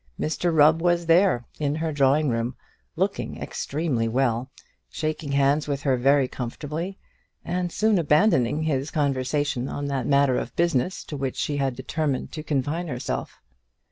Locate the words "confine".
12.41-12.87